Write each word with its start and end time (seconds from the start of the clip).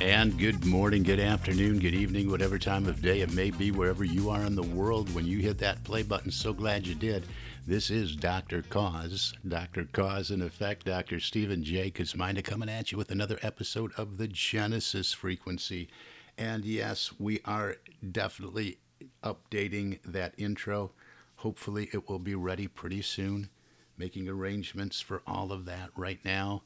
And 0.00 0.38
good 0.38 0.66
morning, 0.66 1.02
good 1.02 1.20
afternoon, 1.20 1.78
good 1.78 1.94
evening, 1.94 2.30
whatever 2.30 2.58
time 2.58 2.86
of 2.86 3.00
day 3.00 3.22
it 3.22 3.32
may 3.32 3.50
be, 3.50 3.70
wherever 3.70 4.04
you 4.04 4.28
are 4.28 4.42
in 4.42 4.54
the 4.54 4.62
world 4.62 5.12
when 5.14 5.24
you 5.24 5.38
hit 5.38 5.56
that 5.58 5.82
play 5.84 6.02
button. 6.02 6.30
So 6.30 6.52
glad 6.52 6.86
you 6.86 6.94
did. 6.94 7.24
This 7.66 7.90
is 7.90 8.14
Dr. 8.14 8.60
Koz, 8.60 9.32
Dr. 9.48 9.84
Koz 9.84 10.30
in 10.30 10.42
effect, 10.42 10.84
Dr. 10.84 11.18
Stephen 11.18 11.64
J. 11.64 11.90
Kosmyna 11.90 12.44
coming 12.44 12.68
at 12.68 12.92
you 12.92 12.98
with 12.98 13.10
another 13.10 13.38
episode 13.40 13.90
of 13.96 14.18
the 14.18 14.28
Genesis 14.28 15.14
Frequency. 15.14 15.88
And 16.36 16.66
yes, 16.66 17.12
we 17.18 17.40
are 17.46 17.76
definitely 18.12 18.76
updating 19.24 19.98
that 20.04 20.34
intro. 20.36 20.92
Hopefully, 21.36 21.88
it 21.94 22.06
will 22.06 22.18
be 22.18 22.34
ready 22.34 22.68
pretty 22.68 23.00
soon. 23.00 23.48
Making 23.96 24.28
arrangements 24.28 25.00
for 25.00 25.22
all 25.26 25.52
of 25.52 25.64
that 25.64 25.88
right 25.96 26.22
now. 26.22 26.64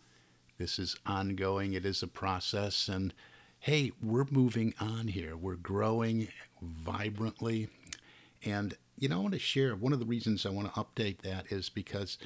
This 0.61 0.79
is 0.79 0.95
ongoing, 1.07 1.73
it 1.73 1.87
is 1.87 2.03
a 2.03 2.07
process. 2.07 2.87
And 2.87 3.15
hey, 3.61 3.93
we're 4.03 4.27
moving 4.31 4.75
on 4.79 5.09
here. 5.09 5.35
We're 5.35 5.55
growing 5.55 6.29
vibrantly. 6.61 7.69
And, 8.45 8.77
you 8.99 9.09
know, 9.09 9.17
I 9.17 9.23
want 9.23 9.33
to 9.33 9.41
share 9.41 9.75
one 9.75 9.95
of 9.95 10.01
the 10.01 10.05
reasons 10.05 10.45
I 10.45 10.51
want 10.51 10.71
to 10.75 10.79
update 10.79 11.23
that 11.23 11.51
is 11.51 11.71
because 11.71 12.19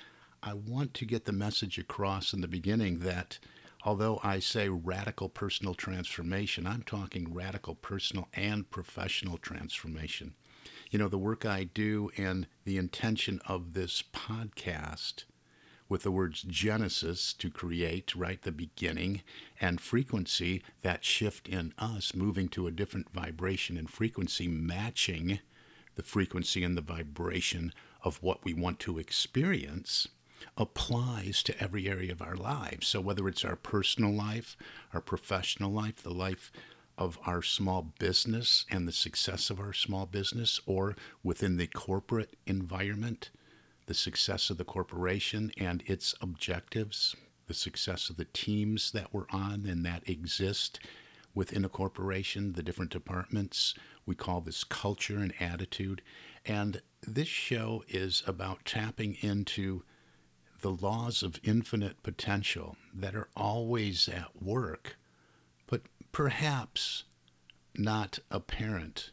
I 0.42 0.54
want 0.54 0.94
to 0.94 1.04
get 1.04 1.26
the 1.26 1.32
message 1.32 1.78
across 1.78 2.32
in 2.32 2.40
the 2.40 2.48
beginning 2.48 2.98
that 2.98 3.38
although 3.84 4.18
I 4.24 4.40
say 4.40 4.68
radical 4.68 5.28
personal 5.28 5.74
transformation, 5.74 6.66
I'm 6.66 6.82
talking 6.82 7.32
radical 7.32 7.76
personal 7.76 8.26
and 8.34 8.68
professional 8.68 9.38
transformation. 9.38 10.34
You 10.90 10.98
know, 10.98 11.08
the 11.08 11.18
work 11.18 11.46
I 11.46 11.62
do 11.62 12.10
and 12.16 12.48
the 12.64 12.78
intention 12.78 13.40
of 13.46 13.74
this 13.74 14.02
podcast 14.02 15.22
with 15.94 16.02
the 16.02 16.10
words 16.10 16.42
Genesis 16.42 17.32
to 17.32 17.48
create, 17.48 18.16
right, 18.16 18.42
the 18.42 18.50
beginning, 18.50 19.22
and 19.60 19.80
frequency, 19.80 20.60
that 20.82 21.04
shift 21.04 21.48
in 21.48 21.72
us 21.78 22.16
moving 22.16 22.48
to 22.48 22.66
a 22.66 22.72
different 22.72 23.08
vibration 23.12 23.76
and 23.76 23.88
frequency, 23.88 24.48
matching 24.48 25.38
the 25.94 26.02
frequency 26.02 26.64
and 26.64 26.76
the 26.76 26.82
vibration 26.82 27.72
of 28.02 28.20
what 28.24 28.44
we 28.44 28.52
want 28.52 28.80
to 28.80 28.98
experience 28.98 30.08
applies 30.58 31.44
to 31.44 31.62
every 31.62 31.88
area 31.88 32.10
of 32.10 32.20
our 32.20 32.34
lives. 32.34 32.88
So, 32.88 33.00
whether 33.00 33.28
it's 33.28 33.44
our 33.44 33.54
personal 33.54 34.12
life, 34.12 34.56
our 34.92 35.00
professional 35.00 35.70
life, 35.70 36.02
the 36.02 36.12
life 36.12 36.50
of 36.98 37.20
our 37.24 37.40
small 37.40 37.92
business 38.00 38.66
and 38.68 38.88
the 38.88 38.92
success 38.92 39.48
of 39.48 39.60
our 39.60 39.72
small 39.72 40.06
business, 40.06 40.58
or 40.66 40.96
within 41.22 41.56
the 41.56 41.68
corporate 41.68 42.34
environment, 42.46 43.30
the 43.86 43.94
success 43.94 44.50
of 44.50 44.58
the 44.58 44.64
corporation 44.64 45.52
and 45.58 45.82
its 45.86 46.14
objectives, 46.20 47.14
the 47.46 47.54
success 47.54 48.08
of 48.08 48.16
the 48.16 48.26
teams 48.26 48.92
that 48.92 49.12
we're 49.12 49.28
on 49.30 49.66
and 49.66 49.84
that 49.84 50.08
exist 50.08 50.80
within 51.34 51.64
a 51.64 51.68
corporation, 51.68 52.52
the 52.52 52.62
different 52.62 52.90
departments. 52.90 53.74
We 54.06 54.14
call 54.14 54.40
this 54.40 54.64
culture 54.64 55.18
and 55.18 55.34
attitude. 55.40 56.02
And 56.46 56.80
this 57.06 57.28
show 57.28 57.84
is 57.88 58.22
about 58.26 58.64
tapping 58.64 59.16
into 59.20 59.82
the 60.60 60.70
laws 60.70 61.22
of 61.22 61.40
infinite 61.42 62.02
potential 62.02 62.76
that 62.94 63.14
are 63.14 63.28
always 63.36 64.08
at 64.08 64.42
work, 64.42 64.96
but 65.66 65.82
perhaps 66.12 67.04
not 67.76 68.18
apparent 68.30 69.10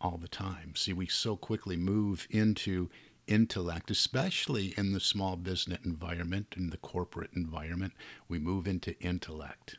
all 0.00 0.18
the 0.18 0.28
time. 0.28 0.74
See, 0.76 0.92
we 0.92 1.06
so 1.06 1.36
quickly 1.36 1.76
move 1.76 2.28
into 2.30 2.90
intellect, 3.28 3.90
especially 3.90 4.74
in 4.76 4.92
the 4.92 5.00
small 5.00 5.36
business 5.36 5.78
environment 5.84 6.54
and 6.56 6.72
the 6.72 6.76
corporate 6.78 7.30
environment, 7.34 7.92
we 8.28 8.38
move 8.38 8.66
into 8.66 8.98
intellect. 9.00 9.76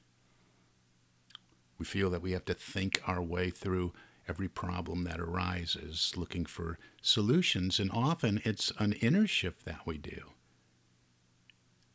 We 1.77 1.85
feel 1.85 2.09
that 2.09 2.21
we 2.21 2.31
have 2.33 2.45
to 2.45 2.53
think 2.53 3.01
our 3.05 3.21
way 3.21 3.49
through 3.49 3.93
every 4.27 4.47
problem 4.47 5.03
that 5.05 5.19
arises, 5.19 6.13
looking 6.15 6.45
for 6.45 6.77
solutions, 7.01 7.79
and 7.79 7.89
often 7.91 8.41
it's 8.45 8.71
an 8.77 8.93
inner 8.93 9.25
shift 9.25 9.65
that 9.65 9.85
we 9.85 9.97
do. 9.97 10.31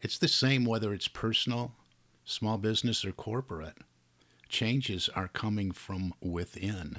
It's 0.00 0.18
the 0.18 0.28
same 0.28 0.64
whether 0.64 0.92
it's 0.92 1.08
personal, 1.08 1.72
small 2.24 2.58
business, 2.58 3.04
or 3.04 3.12
corporate. 3.12 3.78
Changes 4.48 5.08
are 5.14 5.28
coming 5.28 5.70
from 5.70 6.12
within, 6.20 6.98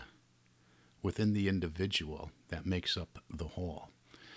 within 1.01 1.33
the 1.33 1.47
individual 1.49 2.31
that 2.49 2.65
makes 2.65 2.95
up 2.97 3.19
the 3.29 3.49
whole. 3.49 3.89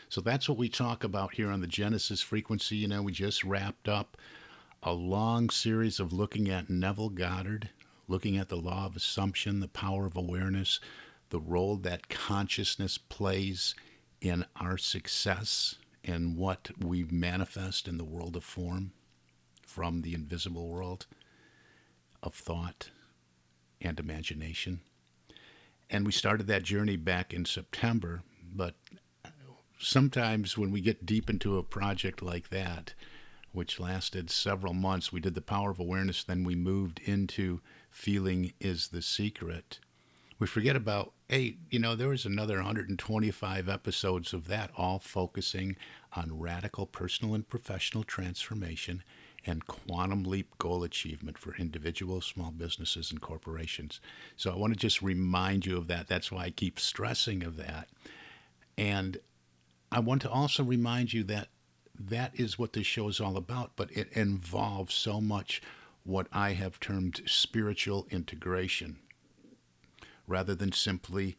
So 0.08 0.20
that's 0.20 0.48
what 0.48 0.58
we 0.58 0.68
talk 0.68 1.04
about 1.04 1.34
here 1.34 1.50
on 1.50 1.60
the 1.60 1.66
Genesis 1.66 2.22
frequency. 2.22 2.76
You 2.76 2.88
know, 2.88 3.02
we 3.02 3.12
just 3.12 3.44
wrapped 3.44 3.88
up 3.88 4.16
a 4.82 4.92
long 4.92 5.50
series 5.50 6.00
of 6.00 6.12
looking 6.12 6.48
at 6.48 6.70
Neville 6.70 7.10
Goddard, 7.10 7.70
looking 8.06 8.38
at 8.38 8.48
the 8.48 8.56
law 8.56 8.86
of 8.86 8.96
assumption, 8.96 9.60
the 9.60 9.68
power 9.68 10.06
of 10.06 10.16
awareness, 10.16 10.80
the 11.30 11.40
role 11.40 11.76
that 11.76 12.08
consciousness 12.08 12.96
plays 12.96 13.74
in 14.20 14.46
our 14.56 14.78
success 14.78 15.74
and 16.02 16.36
what 16.36 16.70
we 16.82 17.04
manifest 17.04 17.86
in 17.86 17.98
the 17.98 18.04
world 18.04 18.34
of 18.34 18.44
form 18.44 18.92
from 19.66 20.00
the 20.00 20.14
invisible 20.14 20.68
world 20.68 21.06
of 22.22 22.34
thought 22.34 22.90
and 23.80 24.00
imagination. 24.00 24.80
And 25.90 26.06
we 26.06 26.12
started 26.12 26.46
that 26.46 26.62
journey 26.62 26.96
back 26.96 27.34
in 27.34 27.44
September, 27.44 28.22
but 28.54 28.74
sometimes 29.78 30.58
when 30.58 30.70
we 30.70 30.80
get 30.80 31.06
deep 31.06 31.30
into 31.30 31.58
a 31.58 31.62
project 31.62 32.22
like 32.22 32.50
that, 32.50 32.94
which 33.52 33.80
lasted 33.80 34.30
several 34.30 34.74
months, 34.74 35.12
we 35.12 35.20
did 35.20 35.34
the 35.34 35.40
power 35.40 35.70
of 35.70 35.78
awareness, 35.78 36.22
then 36.22 36.44
we 36.44 36.54
moved 36.54 37.00
into 37.04 37.60
feeling 37.90 38.52
is 38.60 38.88
the 38.88 39.02
secret. 39.02 39.80
We 40.38 40.46
forget 40.46 40.76
about, 40.76 41.12
hey, 41.28 41.56
you 41.70 41.78
know, 41.78 41.96
there 41.96 42.08
was 42.08 42.24
another 42.24 42.56
125 42.56 43.68
episodes 43.68 44.32
of 44.32 44.46
that, 44.48 44.70
all 44.76 44.98
focusing 44.98 45.76
on 46.14 46.38
radical 46.38 46.86
personal 46.86 47.34
and 47.34 47.48
professional 47.48 48.04
transformation 48.04 49.02
and 49.46 49.66
quantum 49.66 50.24
leap 50.24 50.56
goal 50.58 50.84
achievement 50.84 51.38
for 51.38 51.56
individuals, 51.56 52.26
small 52.26 52.50
businesses, 52.50 53.10
and 53.10 53.20
corporations. 53.20 54.00
So 54.36 54.52
I 54.52 54.56
want 54.56 54.74
to 54.74 54.78
just 54.78 55.02
remind 55.02 55.66
you 55.66 55.76
of 55.76 55.88
that. 55.88 56.06
That's 56.06 56.30
why 56.30 56.44
I 56.44 56.50
keep 56.50 56.78
stressing 56.78 57.42
of 57.42 57.56
that. 57.56 57.88
And 58.76 59.18
I 59.90 60.00
want 60.00 60.22
to 60.22 60.30
also 60.30 60.62
remind 60.62 61.12
you 61.12 61.24
that 61.24 61.48
that 61.98 62.38
is 62.38 62.58
what 62.58 62.74
this 62.74 62.86
show 62.86 63.08
is 63.08 63.20
all 63.20 63.36
about, 63.36 63.72
but 63.74 63.90
it 63.90 64.12
involves 64.12 64.94
so 64.94 65.20
much 65.20 65.62
what 66.04 66.26
I 66.32 66.52
have 66.52 66.78
termed 66.80 67.22
spiritual 67.26 68.06
integration 68.10 68.98
rather 70.26 70.54
than 70.54 70.72
simply 70.72 71.36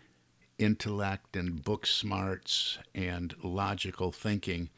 intellect 0.57 1.35
and 1.35 1.63
book 1.63 1.85
smarts 1.85 2.79
and 2.93 3.33
logical 3.43 4.11
thinking. 4.11 4.69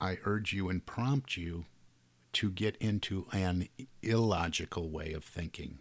I 0.00 0.18
urge 0.24 0.52
you 0.52 0.68
and 0.68 0.84
prompt 0.84 1.36
you 1.36 1.64
to 2.34 2.50
get 2.50 2.76
into 2.76 3.26
an 3.32 3.68
illogical 4.02 4.90
way 4.90 5.12
of 5.12 5.24
thinking 5.24 5.78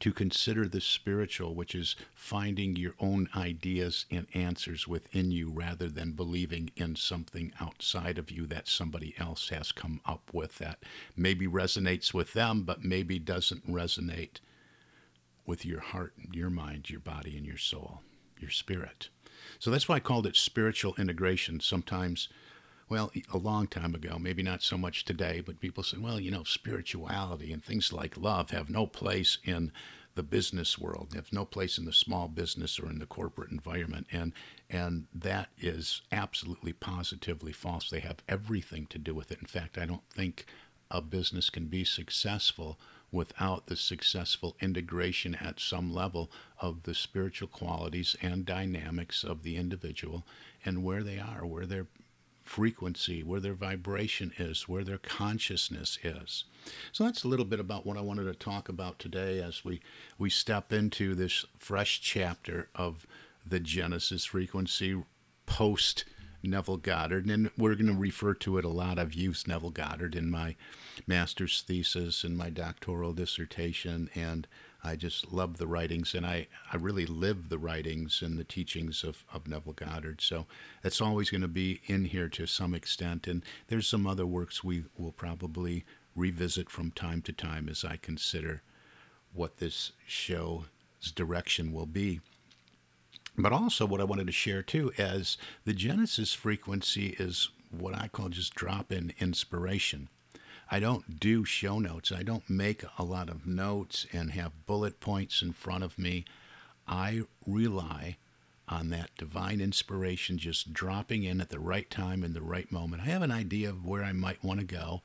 to 0.00 0.12
consider 0.12 0.68
the 0.68 0.80
spiritual, 0.80 1.54
which 1.54 1.74
is 1.74 1.96
finding 2.14 2.76
your 2.76 2.94
own 3.00 3.28
ideas 3.34 4.06
and 4.10 4.26
answers 4.32 4.86
within 4.86 5.30
you 5.32 5.50
rather 5.50 5.88
than 5.88 6.12
believing 6.12 6.70
in 6.76 6.94
something 6.94 7.52
outside 7.60 8.16
of 8.16 8.30
you 8.30 8.46
that 8.46 8.68
somebody 8.68 9.14
else 9.18 9.48
has 9.48 9.72
come 9.72 10.00
up 10.06 10.30
with 10.32 10.58
that 10.58 10.78
maybe 11.16 11.46
resonates 11.46 12.14
with 12.14 12.32
them, 12.32 12.62
but 12.62 12.84
maybe 12.84 13.18
doesn't 13.18 13.70
resonate 13.70 14.38
with 15.46 15.64
your 15.64 15.80
heart, 15.80 16.12
your 16.32 16.50
mind, 16.50 16.90
your 16.90 17.00
body, 17.00 17.36
and 17.36 17.46
your 17.46 17.56
soul, 17.56 18.02
your 18.38 18.50
spirit. 18.50 19.08
So 19.58 19.70
that's 19.70 19.88
why 19.88 19.96
I 19.96 20.00
called 20.00 20.26
it 20.26 20.36
spiritual 20.36 20.94
integration. 20.98 21.60
Sometimes, 21.60 22.28
well, 22.88 23.10
a 23.32 23.38
long 23.38 23.66
time 23.66 23.94
ago, 23.94 24.18
maybe 24.18 24.42
not 24.42 24.62
so 24.62 24.78
much 24.78 25.04
today, 25.04 25.42
but 25.44 25.60
people 25.60 25.82
say, 25.82 25.98
well, 25.98 26.18
you 26.18 26.30
know, 26.30 26.44
spirituality 26.44 27.52
and 27.52 27.62
things 27.62 27.92
like 27.92 28.16
love 28.16 28.50
have 28.50 28.70
no 28.70 28.86
place 28.86 29.38
in 29.44 29.72
the 30.14 30.22
business 30.22 30.78
world. 30.78 31.08
They 31.10 31.18
have 31.18 31.32
no 31.32 31.44
place 31.44 31.78
in 31.78 31.84
the 31.84 31.92
small 31.92 32.26
business 32.26 32.80
or 32.80 32.90
in 32.90 32.98
the 32.98 33.06
corporate 33.06 33.52
environment. 33.52 34.08
And 34.10 34.32
and 34.68 35.06
that 35.14 35.48
is 35.58 36.02
absolutely 36.10 36.72
positively 36.72 37.52
false. 37.52 37.88
They 37.88 38.00
have 38.00 38.22
everything 38.28 38.86
to 38.86 38.98
do 38.98 39.14
with 39.14 39.30
it. 39.30 39.38
In 39.40 39.46
fact, 39.46 39.78
I 39.78 39.86
don't 39.86 40.08
think 40.10 40.46
a 40.90 41.00
business 41.00 41.50
can 41.50 41.66
be 41.66 41.84
successful 41.84 42.78
without 43.12 43.66
the 43.66 43.76
successful 43.76 44.56
integration 44.60 45.34
at 45.36 45.60
some 45.60 45.92
level 45.92 46.30
of 46.60 46.82
the 46.82 46.94
spiritual 46.94 47.48
qualities 47.48 48.16
and 48.20 48.44
dynamics 48.44 49.24
of 49.24 49.42
the 49.42 49.56
individual 49.56 50.26
and 50.64 50.82
where 50.82 51.02
they 51.02 51.18
are, 51.18 51.46
where 51.46 51.64
their 51.66 51.86
frequency, 52.48 53.22
where 53.22 53.40
their 53.40 53.54
vibration 53.54 54.32
is, 54.38 54.68
where 54.68 54.84
their 54.84 54.98
consciousness 54.98 55.98
is. 56.02 56.44
So 56.92 57.04
that's 57.04 57.24
a 57.24 57.28
little 57.28 57.44
bit 57.44 57.60
about 57.60 57.86
what 57.86 57.96
I 57.96 58.00
wanted 58.00 58.24
to 58.24 58.34
talk 58.34 58.68
about 58.68 58.98
today 58.98 59.40
as 59.40 59.64
we, 59.64 59.80
we 60.18 60.30
step 60.30 60.72
into 60.72 61.14
this 61.14 61.44
fresh 61.58 62.00
chapter 62.00 62.68
of 62.74 63.06
the 63.46 63.60
Genesis 63.60 64.24
frequency 64.24 65.02
post 65.46 66.04
Neville 66.42 66.76
Goddard, 66.76 67.26
and 67.26 67.50
we're 67.58 67.74
going 67.74 67.86
to 67.86 67.94
refer 67.94 68.32
to 68.34 68.58
it 68.58 68.64
a 68.64 68.68
lot. 68.68 68.98
I've 68.98 69.14
used 69.14 69.48
Neville 69.48 69.70
Goddard 69.70 70.14
in 70.14 70.30
my 70.30 70.54
master's 71.06 71.62
thesis 71.62 72.22
and 72.24 72.36
my 72.36 72.48
doctoral 72.48 73.12
dissertation, 73.12 74.08
and 74.14 74.46
I 74.88 74.96
just 74.96 75.30
love 75.30 75.58
the 75.58 75.66
writings, 75.66 76.14
and 76.14 76.24
I, 76.24 76.46
I 76.72 76.76
really 76.76 77.04
live 77.04 77.50
the 77.50 77.58
writings 77.58 78.22
and 78.22 78.38
the 78.38 78.44
teachings 78.44 79.04
of, 79.04 79.22
of 79.34 79.46
Neville 79.46 79.74
Goddard. 79.74 80.22
So 80.22 80.46
it's 80.82 81.02
always 81.02 81.28
going 81.28 81.42
to 81.42 81.48
be 81.48 81.82
in 81.84 82.06
here 82.06 82.30
to 82.30 82.46
some 82.46 82.74
extent, 82.74 83.26
and 83.26 83.44
there's 83.66 83.86
some 83.86 84.06
other 84.06 84.24
works 84.24 84.64
we 84.64 84.84
will 84.96 85.12
probably 85.12 85.84
revisit 86.16 86.70
from 86.70 86.90
time 86.90 87.20
to 87.22 87.32
time 87.32 87.68
as 87.68 87.84
I 87.84 87.98
consider 87.98 88.62
what 89.34 89.58
this 89.58 89.92
show's 90.06 90.64
direction 91.14 91.70
will 91.70 91.86
be. 91.86 92.20
But 93.36 93.52
also, 93.52 93.84
what 93.84 94.00
I 94.00 94.04
wanted 94.04 94.26
to 94.28 94.32
share 94.32 94.62
too, 94.62 94.90
is 94.96 95.36
the 95.66 95.74
Genesis 95.74 96.32
frequency 96.32 97.14
is 97.18 97.50
what 97.70 97.94
I 97.94 98.08
call 98.08 98.30
just 98.30 98.54
drop 98.54 98.90
in 98.90 99.12
inspiration. 99.20 100.08
I 100.70 100.80
don't 100.80 101.18
do 101.18 101.44
show 101.44 101.78
notes. 101.78 102.12
I 102.12 102.22
don't 102.22 102.48
make 102.50 102.84
a 102.98 103.04
lot 103.04 103.30
of 103.30 103.46
notes 103.46 104.06
and 104.12 104.32
have 104.32 104.66
bullet 104.66 105.00
points 105.00 105.40
in 105.40 105.52
front 105.52 105.82
of 105.82 105.98
me. 105.98 106.24
I 106.86 107.22
rely 107.46 108.18
on 108.68 108.90
that 108.90 109.10
divine 109.16 109.60
inspiration 109.62 110.36
just 110.36 110.74
dropping 110.74 111.24
in 111.24 111.40
at 111.40 111.48
the 111.48 111.58
right 111.58 111.88
time 111.90 112.22
in 112.22 112.34
the 112.34 112.42
right 112.42 112.70
moment. 112.70 113.02
I 113.02 113.06
have 113.06 113.22
an 113.22 113.30
idea 113.30 113.70
of 113.70 113.84
where 113.84 114.04
I 114.04 114.12
might 114.12 114.44
want 114.44 114.60
to 114.60 114.66
go, 114.66 115.00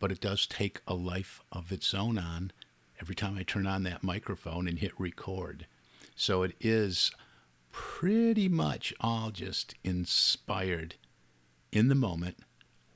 but 0.00 0.10
it 0.10 0.20
does 0.20 0.46
take 0.46 0.80
a 0.88 0.94
life 0.94 1.40
of 1.52 1.70
its 1.70 1.94
own 1.94 2.18
on 2.18 2.50
every 3.00 3.14
time 3.14 3.36
I 3.38 3.44
turn 3.44 3.66
on 3.68 3.84
that 3.84 4.02
microphone 4.02 4.66
and 4.66 4.80
hit 4.80 4.98
record. 4.98 5.66
So 6.16 6.42
it 6.42 6.56
is 6.60 7.12
pretty 7.70 8.48
much 8.48 8.92
all 9.00 9.30
just 9.30 9.74
inspired 9.84 10.96
in 11.70 11.88
the 11.88 11.94
moment 11.94 12.38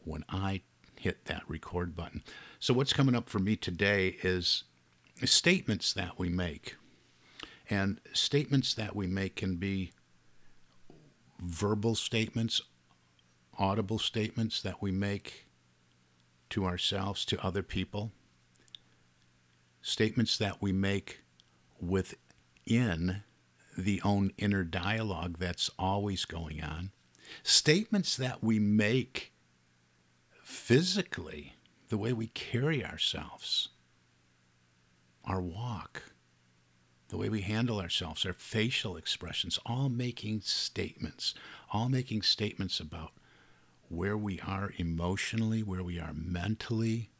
when 0.04 0.24
I 0.28 0.62
hit 1.00 1.24
that 1.26 1.42
record 1.48 1.94
button. 1.96 2.22
So, 2.58 2.74
what's 2.74 2.92
coming 2.92 3.14
up 3.14 3.28
for 3.28 3.38
me 3.38 3.56
today 3.56 4.16
is 4.22 4.64
statements 5.24 5.92
that 5.92 6.18
we 6.18 6.28
make. 6.28 6.76
And 7.70 8.00
statements 8.12 8.74
that 8.74 8.96
we 8.96 9.06
make 9.06 9.36
can 9.36 9.56
be 9.56 9.92
verbal 11.40 11.94
statements, 11.94 12.62
audible 13.58 13.98
statements 13.98 14.62
that 14.62 14.80
we 14.80 14.90
make 14.90 15.46
to 16.50 16.64
ourselves, 16.64 17.24
to 17.26 17.44
other 17.44 17.62
people, 17.62 18.12
statements 19.82 20.38
that 20.38 20.62
we 20.62 20.72
make 20.72 21.20
within 21.80 23.22
the 23.76 24.00
own 24.02 24.32
inner 24.38 24.64
dialogue 24.64 25.36
that's 25.38 25.70
always 25.78 26.24
going 26.24 26.62
on, 26.62 26.90
statements 27.42 28.16
that 28.16 28.42
we 28.42 28.58
make 28.58 29.32
physically, 30.48 31.52
the 31.90 31.98
way 31.98 32.10
we 32.10 32.28
carry 32.28 32.82
ourselves, 32.82 33.68
our 35.22 35.42
walk, 35.42 36.04
the 37.10 37.18
way 37.18 37.28
we 37.28 37.42
handle 37.42 37.78
ourselves, 37.78 38.24
our 38.24 38.32
facial 38.32 38.96
expressions, 38.96 39.58
all 39.66 39.90
making 39.90 40.40
statements, 40.40 41.34
all 41.70 41.90
making 41.90 42.22
statements 42.22 42.80
about 42.80 43.12
where 43.90 44.16
we 44.16 44.40
are 44.40 44.72
emotionally, 44.78 45.62
where 45.62 45.82
we 45.82 46.00
are 46.00 46.14
mentally, 46.14 47.10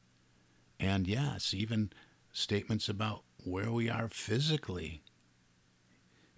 and 0.81 1.07
yes, 1.07 1.53
even 1.53 1.91
statements 2.33 2.89
about 2.89 3.25
where 3.45 3.71
we 3.71 3.91
are 3.91 4.09
physically 4.09 5.03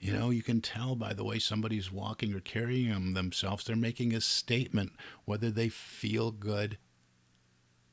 you 0.01 0.13
know, 0.13 0.31
you 0.31 0.43
can 0.43 0.63
tell 0.63 0.97
by 0.97 1.13
the 1.13 1.25
way 1.25 1.39
somebody's 1.39 1.93
walking 1.93 2.35
or 2.35 2.41
carrying 2.41 3.13
themselves, 3.13 3.65
they're 3.65 3.77
making 3.77 4.15
a 4.15 4.21
statement 4.21 4.93
whether 5.27 5.51
they 5.51 5.69
feel 5.69 6.31
good 6.31 6.79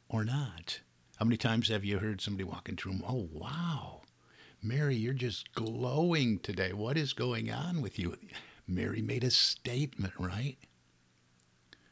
or 0.08 0.24
not. 0.24 0.80
How 1.18 1.26
many 1.26 1.38
times 1.38 1.68
have 1.68 1.84
you 1.84 2.00
heard 2.00 2.22
somebody 2.22 2.46
walk 2.46 2.70
into 2.70 2.88
a 2.88 2.92
room? 2.92 3.04
Oh, 3.06 3.28
wow, 3.34 4.02
Mary, 4.64 4.96
you're 4.96 5.14
just 5.14 5.52
glowing 5.54 6.40
today. 6.40 6.72
What 6.72 6.98
is 6.98 7.12
going 7.12 7.52
on 7.52 7.82
with 7.82 8.00
you? 8.00 8.16
Mary 8.68 9.02
made 9.02 9.24
a 9.24 9.32
statement, 9.32 10.14
right? 10.18 10.58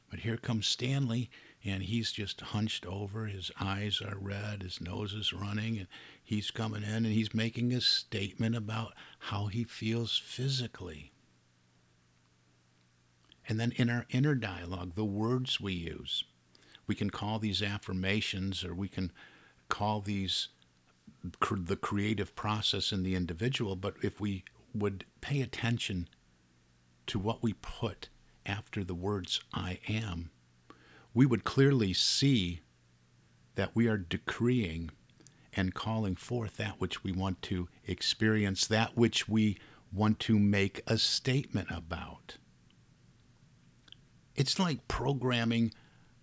But 0.09 0.19
here 0.19 0.37
comes 0.37 0.67
Stanley, 0.67 1.29
and 1.65 1.83
he's 1.83 2.11
just 2.11 2.39
hunched 2.41 2.85
over. 2.85 3.25
His 3.25 3.51
eyes 3.59 4.01
are 4.01 4.17
red, 4.19 4.61
his 4.61 4.79
nose 4.79 5.13
is 5.13 5.33
running, 5.33 5.77
and 5.77 5.87
he's 6.23 6.51
coming 6.51 6.83
in 6.83 6.89
and 6.89 7.07
he's 7.07 7.33
making 7.33 7.73
a 7.73 7.81
statement 7.81 8.55
about 8.55 8.93
how 9.19 9.47
he 9.47 9.63
feels 9.63 10.17
physically. 10.17 11.11
And 13.47 13.59
then 13.59 13.73
in 13.75 13.89
our 13.89 14.05
inner 14.09 14.35
dialogue, 14.35 14.93
the 14.95 15.05
words 15.05 15.59
we 15.59 15.73
use, 15.73 16.23
we 16.87 16.95
can 16.95 17.09
call 17.09 17.39
these 17.39 17.61
affirmations 17.61 18.63
or 18.63 18.73
we 18.73 18.87
can 18.87 19.11
call 19.69 20.01
these 20.01 20.49
the 21.51 21.75
creative 21.75 22.35
process 22.35 22.91
in 22.91 23.01
the 23.01 23.15
individual. 23.15 23.75
But 23.75 23.95
if 24.03 24.19
we 24.19 24.43
would 24.73 25.05
pay 25.21 25.41
attention 25.41 26.07
to 27.07 27.17
what 27.17 27.41
we 27.41 27.53
put 27.53 28.09
after 28.45 28.83
the 28.83 28.93
words 28.93 29.41
I 29.53 29.79
am, 29.87 30.29
we 31.15 31.25
would 31.25 31.45
clearly 31.45 31.93
see 31.93 32.59
that 33.55 33.71
we 33.73 33.87
are 33.87 33.97
decreeing 33.97 34.91
and 35.53 35.73
calling 35.73 36.15
forth 36.15 36.57
that 36.57 36.79
which 36.79 37.03
we 37.03 37.11
want 37.13 37.41
to 37.41 37.69
experience, 37.87 38.67
that 38.67 38.97
which 38.97 39.27
we 39.27 39.57
want 39.93 40.19
to 40.19 40.37
make 40.37 40.81
a 40.85 40.97
statement 40.97 41.69
about. 41.71 42.37
It's 44.35 44.59
like 44.59 44.89
programming 44.89 45.73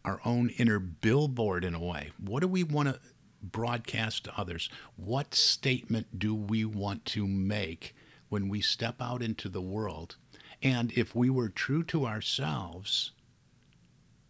our 0.04 0.20
own 0.26 0.50
inner 0.50 0.78
billboard 0.78 1.64
in 1.64 1.74
a 1.74 1.80
way. 1.80 2.10
What 2.18 2.40
do 2.40 2.48
we 2.48 2.62
want 2.62 2.88
to 2.88 3.00
broadcast 3.42 4.24
to 4.24 4.38
others? 4.38 4.68
What 4.96 5.34
statement 5.34 6.18
do 6.18 6.34
we 6.34 6.66
want 6.66 7.06
to 7.06 7.26
make 7.26 7.96
when 8.28 8.48
we 8.48 8.60
step 8.60 8.96
out 9.00 9.22
into 9.22 9.48
the 9.48 9.62
world? 9.62 10.16
And 10.62 10.92
if 10.92 11.14
we 11.14 11.30
were 11.30 11.48
true 11.48 11.82
to 11.84 12.06
ourselves, 12.06 13.12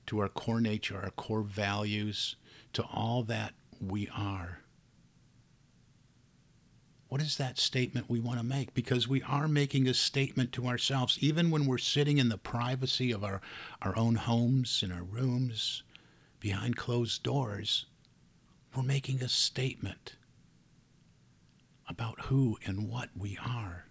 to 0.06 0.18
our 0.18 0.28
core 0.28 0.60
nature, 0.60 1.00
our 1.02 1.10
core 1.10 1.42
values, 1.42 2.36
to 2.72 2.82
all 2.82 3.22
that 3.24 3.54
we 3.80 4.08
are, 4.16 4.62
what 7.12 7.20
is 7.20 7.36
that 7.36 7.58
statement 7.58 8.08
we 8.08 8.20
want 8.20 8.38
to 8.38 8.42
make? 8.42 8.72
Because 8.72 9.06
we 9.06 9.20
are 9.24 9.46
making 9.46 9.86
a 9.86 9.92
statement 9.92 10.50
to 10.52 10.66
ourselves, 10.66 11.18
even 11.20 11.50
when 11.50 11.66
we're 11.66 11.76
sitting 11.76 12.16
in 12.16 12.30
the 12.30 12.38
privacy 12.38 13.12
of 13.12 13.22
our, 13.22 13.42
our 13.82 13.94
own 13.98 14.14
homes, 14.14 14.82
in 14.82 14.90
our 14.90 15.02
rooms, 15.02 15.82
behind 16.40 16.78
closed 16.78 17.22
doors. 17.22 17.84
We're 18.74 18.82
making 18.82 19.22
a 19.22 19.28
statement 19.28 20.16
about 21.86 22.18
who 22.22 22.56
and 22.64 22.88
what 22.88 23.10
we 23.14 23.36
are. 23.44 23.84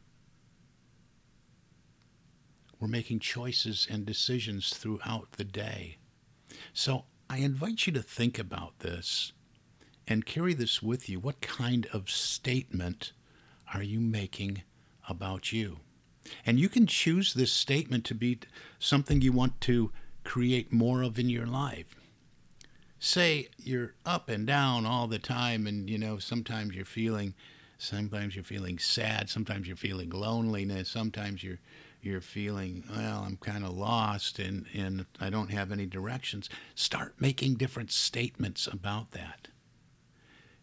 We're 2.79 2.87
making 2.87 3.19
choices 3.19 3.87
and 3.87 4.03
decisions 4.03 4.73
throughout 4.73 5.33
the 5.33 5.43
day. 5.43 5.97
So 6.73 7.05
I 7.29 7.37
invite 7.37 7.87
you 7.87 7.93
to 7.93 8.01
think 8.01 8.37
about 8.39 8.79
this 8.79 9.33
and 10.07 10.25
carry 10.25 10.53
this 10.53 10.81
with 10.81 11.09
you. 11.09 11.19
What 11.19 11.41
kind 11.41 11.87
of 11.93 12.09
statement 12.09 13.13
are 13.73 13.83
you 13.83 13.99
making 13.99 14.63
about 15.07 15.51
you? 15.51 15.79
And 16.45 16.59
you 16.59 16.69
can 16.69 16.87
choose 16.87 17.33
this 17.33 17.51
statement 17.51 18.05
to 18.05 18.15
be 18.15 18.39
something 18.79 19.21
you 19.21 19.31
want 19.31 19.61
to 19.61 19.91
create 20.23 20.71
more 20.71 21.01
of 21.01 21.17
in 21.17 21.29
your 21.29 21.47
life. 21.47 21.95
Say 22.99 23.49
you're 23.57 23.95
up 24.05 24.29
and 24.29 24.45
down 24.45 24.85
all 24.85 25.07
the 25.07 25.17
time, 25.17 25.65
and 25.65 25.89
you 25.89 25.97
know, 25.97 26.19
sometimes 26.19 26.75
you're 26.75 26.85
feeling 26.85 27.33
sometimes 27.79 28.35
you're 28.35 28.43
feeling 28.43 28.77
sad, 28.77 29.27
sometimes 29.27 29.67
you're 29.67 29.75
feeling 29.75 30.11
loneliness, 30.11 30.87
sometimes 30.87 31.43
you're 31.43 31.59
you're 32.01 32.21
feeling, 32.21 32.83
well, 32.89 33.23
I'm 33.25 33.37
kind 33.37 33.63
of 33.63 33.77
lost 33.77 34.39
and, 34.39 34.65
and 34.73 35.05
I 35.19 35.29
don't 35.29 35.51
have 35.51 35.71
any 35.71 35.85
directions, 35.85 36.49
start 36.75 37.15
making 37.19 37.55
different 37.55 37.91
statements 37.91 38.67
about 38.67 39.11
that. 39.11 39.47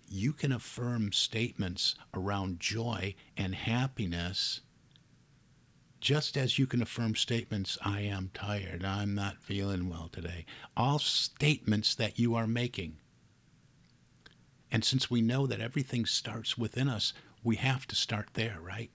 You 0.08 0.32
can 0.32 0.52
affirm 0.52 1.12
statements 1.12 1.94
around 2.14 2.60
joy 2.60 3.14
and 3.36 3.54
happiness 3.54 4.60
just 6.00 6.36
as 6.36 6.58
you 6.58 6.66
can 6.66 6.80
affirm 6.80 7.16
statements, 7.16 7.76
I 7.84 8.02
am 8.02 8.30
tired, 8.32 8.84
I'm 8.84 9.14
not 9.14 9.42
feeling 9.42 9.88
well 9.88 10.08
today. 10.10 10.46
All 10.76 10.98
statements 10.98 11.94
that 11.96 12.18
you 12.18 12.34
are 12.36 12.46
making. 12.46 12.98
And 14.70 14.84
since 14.84 15.10
we 15.10 15.20
know 15.20 15.46
that 15.46 15.60
everything 15.60 16.06
starts 16.06 16.56
within 16.56 16.88
us, 16.88 17.12
we 17.42 17.56
have 17.56 17.86
to 17.88 17.96
start 17.96 18.28
there, 18.34 18.58
right? 18.62 18.90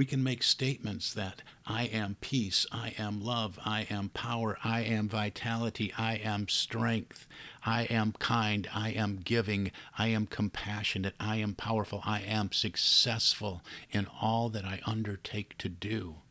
We 0.00 0.06
can 0.06 0.24
make 0.24 0.42
statements 0.42 1.12
that 1.12 1.42
I 1.66 1.82
am 1.84 2.16
peace, 2.22 2.64
I 2.72 2.94
am 2.96 3.22
love, 3.22 3.58
I 3.66 3.86
am 3.90 4.08
power, 4.08 4.56
I 4.64 4.80
am 4.80 5.10
vitality, 5.10 5.92
I 5.98 6.14
am 6.14 6.48
strength, 6.48 7.26
I 7.66 7.82
am 7.82 8.12
kind, 8.12 8.66
I 8.72 8.92
am 8.92 9.20
giving, 9.22 9.72
I 9.98 10.06
am 10.06 10.26
compassionate, 10.26 11.14
I 11.20 11.36
am 11.36 11.52
powerful, 11.52 12.00
I 12.06 12.22
am 12.22 12.50
successful 12.50 13.60
in 13.90 14.06
all 14.22 14.48
that 14.48 14.64
I 14.64 14.80
undertake 14.86 15.58
to 15.58 15.68
do. 15.68 16.22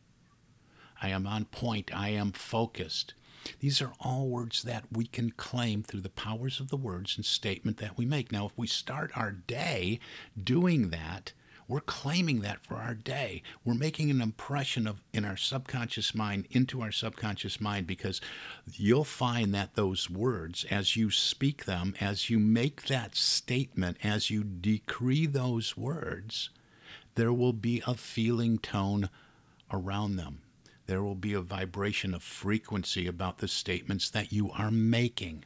I 1.00 1.10
am 1.10 1.24
on 1.28 1.44
point, 1.44 1.92
I 1.94 2.08
am 2.08 2.32
focused. 2.32 3.14
These 3.60 3.80
are 3.80 3.92
all 4.00 4.26
words 4.26 4.64
that 4.64 4.86
we 4.90 5.06
can 5.06 5.30
claim 5.30 5.84
through 5.84 6.00
the 6.00 6.08
powers 6.08 6.58
of 6.58 6.70
the 6.70 6.76
words 6.76 7.16
and 7.16 7.24
statement 7.24 7.76
that 7.76 7.96
we 7.96 8.04
make. 8.04 8.32
Now, 8.32 8.46
if 8.46 8.58
we 8.58 8.66
start 8.66 9.12
our 9.14 9.30
day 9.30 10.00
doing 10.36 10.90
that, 10.90 11.34
we're 11.70 11.80
claiming 11.80 12.40
that 12.40 12.66
for 12.66 12.74
our 12.74 12.94
day. 12.94 13.44
We're 13.64 13.74
making 13.74 14.10
an 14.10 14.20
impression 14.20 14.88
of 14.88 15.00
in 15.12 15.24
our 15.24 15.36
subconscious 15.36 16.16
mind 16.16 16.48
into 16.50 16.82
our 16.82 16.90
subconscious 16.90 17.60
mind 17.60 17.86
because 17.86 18.20
you'll 18.72 19.04
find 19.04 19.54
that 19.54 19.76
those 19.76 20.10
words, 20.10 20.66
as 20.68 20.96
you 20.96 21.12
speak 21.12 21.66
them, 21.66 21.94
as 22.00 22.28
you 22.28 22.40
make 22.40 22.86
that 22.86 23.14
statement, 23.14 23.98
as 24.02 24.30
you 24.30 24.42
decree 24.42 25.26
those 25.26 25.76
words, 25.76 26.50
there 27.14 27.32
will 27.32 27.52
be 27.52 27.84
a 27.86 27.94
feeling 27.94 28.58
tone 28.58 29.08
around 29.72 30.16
them. 30.16 30.40
There 30.88 31.04
will 31.04 31.14
be 31.14 31.34
a 31.34 31.40
vibration 31.40 32.14
of 32.14 32.22
frequency 32.24 33.06
about 33.06 33.38
the 33.38 33.46
statements 33.46 34.10
that 34.10 34.32
you 34.32 34.50
are 34.50 34.72
making 34.72 35.44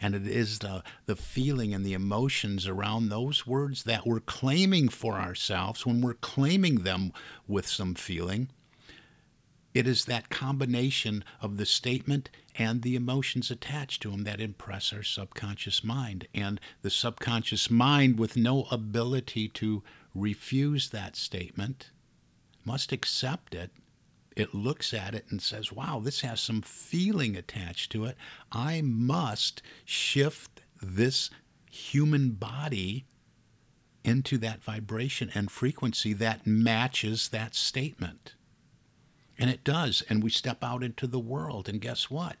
and 0.00 0.14
it 0.14 0.26
is 0.26 0.60
the, 0.60 0.82
the 1.06 1.16
feeling 1.16 1.74
and 1.74 1.84
the 1.84 1.94
emotions 1.94 2.66
around 2.66 3.08
those 3.08 3.46
words 3.46 3.84
that 3.84 4.06
we're 4.06 4.20
claiming 4.20 4.88
for 4.88 5.14
ourselves 5.14 5.86
when 5.86 6.00
we're 6.00 6.14
claiming 6.14 6.82
them 6.82 7.12
with 7.46 7.66
some 7.66 7.94
feeling. 7.94 8.48
It 9.74 9.86
is 9.86 10.04
that 10.04 10.28
combination 10.28 11.24
of 11.40 11.56
the 11.56 11.64
statement 11.64 12.28
and 12.54 12.82
the 12.82 12.94
emotions 12.94 13.50
attached 13.50 14.02
to 14.02 14.10
them 14.10 14.24
that 14.24 14.40
impress 14.40 14.92
our 14.92 15.02
subconscious 15.02 15.82
mind. 15.82 16.28
And 16.34 16.60
the 16.82 16.90
subconscious 16.90 17.70
mind, 17.70 18.18
with 18.18 18.36
no 18.36 18.66
ability 18.70 19.48
to 19.48 19.82
refuse 20.14 20.90
that 20.90 21.16
statement, 21.16 21.90
must 22.64 22.92
accept 22.92 23.54
it 23.54 23.70
it 24.36 24.54
looks 24.54 24.94
at 24.94 25.14
it 25.14 25.26
and 25.30 25.40
says, 25.42 25.72
wow, 25.72 26.00
this 26.02 26.20
has 26.22 26.40
some 26.40 26.62
feeling 26.62 27.36
attached 27.36 27.92
to 27.92 28.04
it. 28.04 28.16
I 28.50 28.80
must 28.82 29.62
shift 29.84 30.62
this 30.80 31.30
human 31.70 32.30
body 32.30 33.06
into 34.04 34.36
that 34.38 34.62
vibration 34.62 35.30
and 35.34 35.50
frequency 35.50 36.12
that 36.12 36.46
matches 36.46 37.28
that 37.28 37.54
statement. 37.54 38.34
And 39.38 39.48
it 39.48 39.64
does. 39.64 40.02
And 40.08 40.22
we 40.22 40.30
step 40.30 40.62
out 40.62 40.82
into 40.82 41.06
the 41.06 41.18
world, 41.18 41.68
and 41.68 41.80
guess 41.80 42.10
what? 42.10 42.36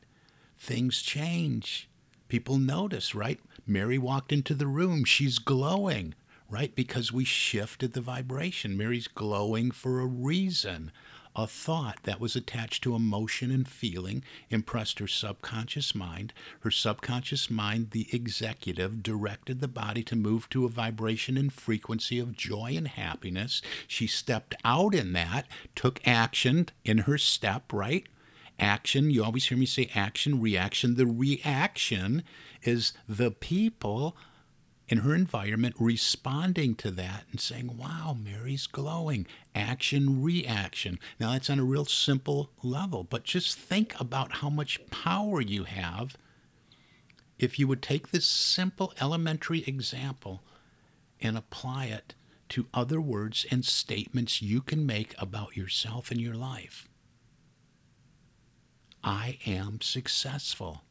Things 0.58 1.02
change. 1.02 1.88
People 2.28 2.58
notice, 2.58 3.14
right? 3.14 3.40
Mary 3.66 3.98
walked 3.98 4.32
into 4.32 4.54
the 4.54 4.66
room. 4.66 5.04
She's 5.04 5.38
glowing, 5.38 6.14
right? 6.48 6.74
Because 6.74 7.12
we 7.12 7.24
shifted 7.24 7.92
the 7.92 8.00
vibration. 8.00 8.76
Mary's 8.76 9.08
glowing 9.08 9.70
for 9.70 10.00
a 10.00 10.06
reason 10.06 10.92
a 11.34 11.46
thought 11.46 11.98
that 12.02 12.20
was 12.20 12.36
attached 12.36 12.82
to 12.82 12.94
emotion 12.94 13.50
and 13.50 13.66
feeling 13.66 14.22
impressed 14.50 14.98
her 14.98 15.08
subconscious 15.08 15.94
mind. 15.94 16.32
Her 16.60 16.70
subconscious 16.70 17.50
mind, 17.50 17.90
the 17.92 18.08
executive, 18.12 19.02
directed 19.02 19.60
the 19.60 19.68
body 19.68 20.02
to 20.04 20.16
move 20.16 20.48
to 20.50 20.66
a 20.66 20.70
vibration 20.70 21.36
and 21.36 21.52
frequency 21.52 22.18
of 22.18 22.36
joy 22.36 22.74
and 22.76 22.88
happiness. 22.88 23.62
She 23.88 24.06
stepped 24.06 24.54
out 24.64 24.94
in 24.94 25.12
that, 25.14 25.46
took 25.74 26.00
action 26.06 26.68
in 26.84 26.98
her 26.98 27.18
step, 27.18 27.72
right? 27.72 28.06
Action, 28.58 29.10
you 29.10 29.24
always 29.24 29.46
hear 29.46 29.58
me 29.58 29.66
say 29.66 29.90
action, 29.94 30.40
reaction. 30.40 30.96
The 30.96 31.06
reaction 31.06 32.22
is 32.62 32.92
the 33.08 33.30
people 33.30 34.16
in 34.92 34.98
her 34.98 35.14
environment 35.14 35.74
responding 35.78 36.74
to 36.74 36.90
that 36.90 37.24
and 37.30 37.40
saying, 37.40 37.78
Wow, 37.78 38.14
Mary's 38.22 38.66
glowing. 38.66 39.26
Action, 39.54 40.22
reaction. 40.22 40.98
Now, 41.18 41.32
that's 41.32 41.48
on 41.48 41.58
a 41.58 41.64
real 41.64 41.86
simple 41.86 42.50
level, 42.62 43.02
but 43.02 43.24
just 43.24 43.58
think 43.58 43.98
about 43.98 44.32
how 44.32 44.50
much 44.50 44.86
power 44.90 45.40
you 45.40 45.64
have 45.64 46.18
if 47.38 47.58
you 47.58 47.66
would 47.66 47.80
take 47.80 48.08
this 48.10 48.26
simple 48.26 48.92
elementary 49.00 49.64
example 49.66 50.42
and 51.22 51.38
apply 51.38 51.86
it 51.86 52.12
to 52.50 52.66
other 52.74 53.00
words 53.00 53.46
and 53.50 53.64
statements 53.64 54.42
you 54.42 54.60
can 54.60 54.84
make 54.84 55.14
about 55.16 55.56
yourself 55.56 56.10
and 56.10 56.20
your 56.20 56.34
life. 56.34 56.86
I 59.02 59.38
am 59.46 59.80
successful. 59.80 60.82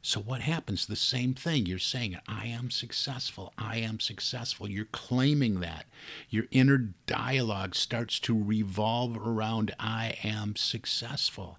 So 0.00 0.20
what 0.20 0.40
happens? 0.42 0.86
The 0.86 0.96
same 0.96 1.34
thing. 1.34 1.66
You're 1.66 1.78
saying, 1.78 2.18
I 2.26 2.46
am 2.46 2.70
successful. 2.70 3.52
I 3.58 3.78
am 3.78 4.00
successful. 4.00 4.70
You're 4.70 4.86
claiming 4.86 5.60
that. 5.60 5.86
Your 6.30 6.44
inner 6.50 6.94
dialogue 7.06 7.74
starts 7.74 8.20
to 8.20 8.42
revolve 8.42 9.16
around, 9.16 9.74
I 9.78 10.16
am 10.22 10.56
successful. 10.56 11.58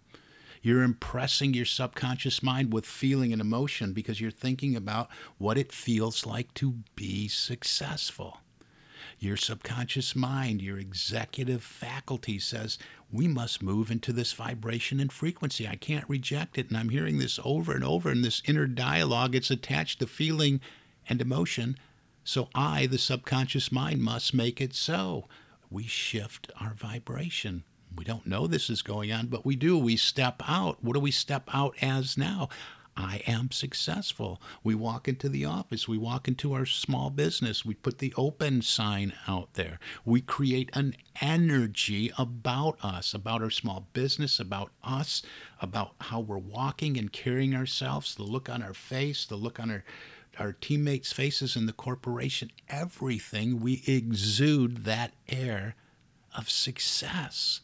You're 0.62 0.84
impressing 0.84 1.54
your 1.54 1.66
subconscious 1.66 2.44
mind 2.44 2.74
with 2.74 2.86
feeling 2.86 3.32
and 3.32 3.42
emotion 3.42 3.94
because 3.94 4.20
you're 4.20 4.32
thinking 4.32 4.76
about 4.76 5.10
what 5.38 5.58
it 5.58 5.72
feels 5.72 6.26
like 6.26 6.54
to 6.56 6.80
be 6.96 7.28
successful. 7.28 8.40
Your 9.22 9.36
subconscious 9.36 10.16
mind, 10.16 10.62
your 10.62 10.78
executive 10.80 11.62
faculty 11.62 12.40
says, 12.40 12.78
we 13.12 13.28
must 13.28 13.62
move 13.62 13.92
into 13.92 14.14
this 14.14 14.32
vibration 14.32 15.00
and 15.02 15.12
frequency. 15.12 15.68
I 15.68 15.76
can't 15.76 16.08
reject 16.08 16.58
it. 16.58 16.70
And 16.70 16.78
I'm 16.78 16.90
hearing 16.90 17.18
this 17.18 17.38
over 17.44 17.74
and 17.74 17.84
over 17.84 18.12
in 18.12 18.22
this 18.22 18.42
inner 18.46 18.66
dialogue. 18.66 19.36
It's 19.36 19.52
attached 19.52 20.00
to 20.00 20.08
feeling 20.08 20.62
and 21.10 21.20
emotion. 21.20 21.78
So 22.24 22.48
I, 22.56 22.86
the 22.86 22.98
subconscious 22.98 23.72
mind, 23.74 24.02
must 24.02 24.34
make 24.34 24.62
it 24.62 24.74
so. 24.74 25.28
We 25.70 25.84
shift 25.84 26.50
our 26.62 26.74
vibration. 26.76 27.64
We 27.94 28.06
don't 28.06 28.28
know 28.28 28.48
this 28.48 28.70
is 28.70 28.82
going 28.82 29.12
on, 29.12 29.28
but 29.28 29.46
we 29.46 29.56
do. 29.56 29.78
We 29.78 29.98
step 29.98 30.42
out. 30.48 30.82
What 30.82 30.94
do 30.94 31.00
we 31.00 31.12
step 31.12 31.50
out 31.52 31.76
as 31.82 32.18
now? 32.18 32.48
I 33.00 33.22
am 33.26 33.50
successful. 33.52 34.42
We 34.62 34.76
walk 34.76 35.08
into 35.08 35.30
the 35.30 35.46
office, 35.46 35.88
we 35.88 35.98
walk 35.98 36.28
into 36.28 36.52
our 36.52 36.66
small 36.66 37.10
business, 37.10 37.64
we 37.64 37.74
put 37.74 38.00
the 38.00 38.14
open 38.18 38.62
sign 38.62 39.14
out 39.26 39.54
there. 39.54 39.80
We 40.04 40.20
create 40.20 40.70
an 40.74 40.96
energy 41.22 42.12
about 42.18 42.78
us, 42.84 43.14
about 43.14 43.42
our 43.42 43.50
small 43.50 43.88
business, 43.94 44.38
about 44.38 44.72
us, 44.84 45.22
about 45.62 45.94
how 46.02 46.20
we're 46.20 46.38
walking 46.38 46.98
and 46.98 47.12
carrying 47.12 47.56
ourselves, 47.56 48.16
the 48.16 48.24
look 48.24 48.50
on 48.50 48.62
our 48.62 48.74
face, 48.74 49.26
the 49.26 49.38
look 49.38 49.60
on 49.60 49.72
our 49.72 49.84
our 50.38 50.54
teammates' 50.54 51.12
faces 51.12 51.58
in 51.58 51.66
the 51.66 51.74
corporation, 51.74 52.50
everything 52.70 53.60
we 53.60 53.84
exude 53.86 54.86
that 54.86 55.12
air 55.28 55.76
of 56.38 56.50
success 56.50 57.60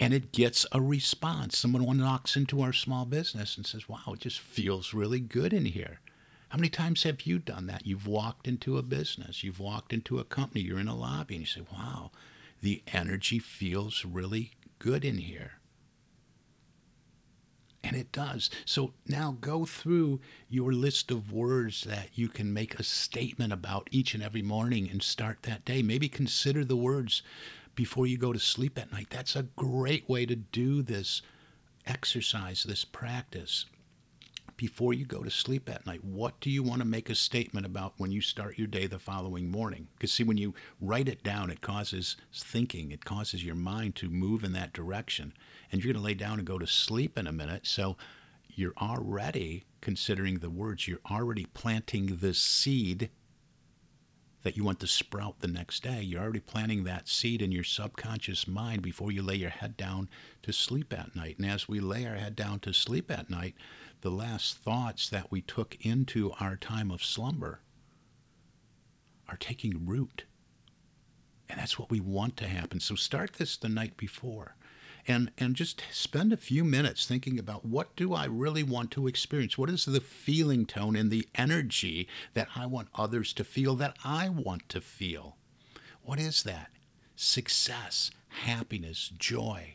and 0.00 0.14
it 0.14 0.32
gets 0.32 0.64
a 0.72 0.80
response. 0.80 1.58
Someone 1.58 1.98
knocks 1.98 2.34
into 2.34 2.62
our 2.62 2.72
small 2.72 3.04
business 3.04 3.56
and 3.56 3.66
says, 3.66 3.88
Wow, 3.88 4.14
it 4.14 4.20
just 4.20 4.40
feels 4.40 4.94
really 4.94 5.20
good 5.20 5.52
in 5.52 5.66
here. 5.66 6.00
How 6.48 6.56
many 6.56 6.70
times 6.70 7.04
have 7.04 7.22
you 7.22 7.38
done 7.38 7.66
that? 7.66 7.86
You've 7.86 8.06
walked 8.06 8.48
into 8.48 8.78
a 8.78 8.82
business, 8.82 9.44
you've 9.44 9.60
walked 9.60 9.92
into 9.92 10.18
a 10.18 10.24
company, 10.24 10.62
you're 10.62 10.80
in 10.80 10.88
a 10.88 10.96
lobby, 10.96 11.36
and 11.36 11.42
you 11.42 11.46
say, 11.46 11.62
Wow, 11.70 12.10
the 12.62 12.82
energy 12.92 13.38
feels 13.38 14.04
really 14.06 14.52
good 14.78 15.04
in 15.04 15.18
here. 15.18 15.52
And 17.84 17.96
it 17.96 18.12
does. 18.12 18.50
So 18.64 18.92
now 19.06 19.36
go 19.40 19.64
through 19.64 20.20
your 20.48 20.72
list 20.72 21.10
of 21.10 21.32
words 21.32 21.84
that 21.84 22.08
you 22.14 22.28
can 22.28 22.52
make 22.52 22.78
a 22.78 22.82
statement 22.82 23.52
about 23.52 23.88
each 23.90 24.14
and 24.14 24.22
every 24.22 24.42
morning 24.42 24.88
and 24.90 25.02
start 25.02 25.42
that 25.42 25.64
day. 25.64 25.82
Maybe 25.82 26.08
consider 26.08 26.62
the 26.62 26.76
words 26.76 27.22
before 27.80 28.06
you 28.06 28.18
go 28.18 28.30
to 28.30 28.38
sleep 28.38 28.76
at 28.78 28.92
night. 28.92 29.06
That's 29.08 29.34
a 29.34 29.44
great 29.56 30.06
way 30.06 30.26
to 30.26 30.36
do 30.36 30.82
this 30.82 31.22
exercise, 31.86 32.62
this 32.62 32.84
practice. 32.84 33.64
before 34.60 34.92
you 34.92 35.06
go 35.06 35.22
to 35.22 35.30
sleep 35.30 35.70
at 35.70 35.86
night. 35.86 36.04
What 36.04 36.38
do 36.38 36.50
you 36.50 36.62
want 36.62 36.82
to 36.82 36.86
make 36.86 37.08
a 37.08 37.14
statement 37.14 37.64
about 37.64 37.94
when 37.96 38.12
you 38.12 38.20
start 38.20 38.58
your 38.58 38.66
day 38.66 38.86
the 38.86 38.98
following 38.98 39.50
morning? 39.50 39.88
Because, 39.94 40.12
see, 40.12 40.22
when 40.22 40.36
you 40.36 40.52
write 40.82 41.08
it 41.08 41.22
down, 41.22 41.48
it 41.48 41.62
causes 41.62 42.18
thinking, 42.30 42.92
it 42.92 43.06
causes 43.06 43.42
your 43.42 43.54
mind 43.54 43.96
to 43.96 44.10
move 44.10 44.44
in 44.44 44.52
that 44.52 44.74
direction. 44.74 45.32
And 45.72 45.82
you're 45.82 45.94
going 45.94 46.02
to 46.02 46.06
lay 46.06 46.12
down 46.12 46.36
and 46.38 46.46
go 46.46 46.58
to 46.58 46.66
sleep 46.66 47.16
in 47.16 47.26
a 47.26 47.32
minute. 47.32 47.66
So 47.66 47.96
you're 48.50 48.74
already 48.76 49.64
considering 49.80 50.40
the 50.40 50.50
words, 50.50 50.86
you're 50.86 50.98
already 51.10 51.46
planting 51.54 52.18
the 52.20 52.34
seed 52.34 53.08
that 54.42 54.56
you 54.56 54.64
want 54.64 54.80
to 54.80 54.86
sprout 54.86 55.40
the 55.40 55.48
next 55.48 55.82
day. 55.82 56.00
You're 56.02 56.22
already 56.22 56.40
planting 56.40 56.84
that 56.84 57.08
seed 57.08 57.42
in 57.42 57.52
your 57.52 57.64
subconscious 57.64 58.48
mind 58.48 58.82
before 58.82 59.12
you 59.12 59.22
lay 59.22 59.34
your 59.36 59.50
head 59.50 59.76
down 59.76 60.08
to 60.42 60.52
sleep 60.52 60.92
at 60.92 61.14
night. 61.14 61.38
And 61.38 61.50
as 61.50 61.68
we 61.68 61.80
lay 61.80 62.06
our 62.06 62.16
head 62.16 62.36
down 62.36 62.60
to 62.60 62.72
sleep 62.72 63.10
at 63.10 63.28
night, 63.28 63.54
the 64.00 64.10
last 64.10 64.56
thoughts 64.56 65.08
that 65.10 65.30
we 65.30 65.42
took 65.42 65.76
into 65.84 66.32
our 66.40 66.56
time 66.56 66.90
of 66.90 67.04
slumber 67.04 67.60
are 69.28 69.36
taking 69.36 69.86
root. 69.86 70.24
And 71.48 71.58
that's 71.60 71.78
what 71.78 71.90
we 71.90 72.00
want 72.00 72.36
to 72.38 72.48
happen. 72.48 72.80
So 72.80 72.94
start 72.94 73.34
this 73.34 73.56
the 73.56 73.68
night 73.68 73.96
before. 73.96 74.54
And, 75.10 75.32
and 75.38 75.56
just 75.56 75.82
spend 75.90 76.32
a 76.32 76.36
few 76.36 76.62
minutes 76.62 77.04
thinking 77.04 77.36
about 77.36 77.64
what 77.64 77.96
do 77.96 78.14
I 78.14 78.26
really 78.26 78.62
want 78.62 78.92
to 78.92 79.08
experience? 79.08 79.58
What 79.58 79.68
is 79.68 79.84
the 79.84 80.00
feeling 80.00 80.66
tone 80.66 80.94
and 80.94 81.10
the 81.10 81.26
energy 81.34 82.06
that 82.34 82.46
I 82.54 82.66
want 82.66 82.90
others 82.94 83.32
to 83.32 83.42
feel 83.42 83.74
that 83.74 83.96
I 84.04 84.28
want 84.28 84.68
to 84.68 84.80
feel? 84.80 85.36
What 86.02 86.20
is 86.20 86.44
that? 86.44 86.70
Success, 87.16 88.12
happiness, 88.28 89.10
joy, 89.18 89.74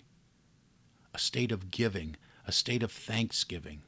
a 1.13 1.19
state 1.19 1.51
of 1.51 1.69
giving, 1.69 2.15
a 2.47 2.53
state 2.53 2.81
of 2.81 2.93
thanksgiving. 2.93 3.81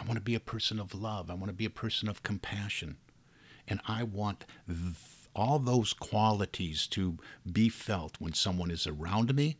I 0.00 0.04
want 0.04 0.14
to 0.14 0.22
be 0.22 0.34
a 0.34 0.40
person 0.40 0.80
of 0.80 0.94
love. 0.94 1.30
I 1.30 1.34
want 1.34 1.48
to 1.48 1.52
be 1.52 1.66
a 1.66 1.70
person 1.70 2.08
of 2.08 2.22
compassion. 2.22 2.96
And 3.68 3.78
I 3.86 4.04
want 4.04 4.46
th- 4.66 4.94
all 5.36 5.58
those 5.58 5.92
qualities 5.92 6.86
to 6.86 7.18
be 7.50 7.68
felt 7.68 8.16
when 8.18 8.32
someone 8.32 8.70
is 8.70 8.86
around 8.86 9.34
me, 9.34 9.58